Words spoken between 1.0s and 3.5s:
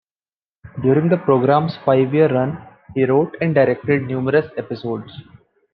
the program's five-year run he wrote